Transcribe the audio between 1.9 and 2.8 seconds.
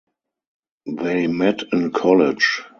college.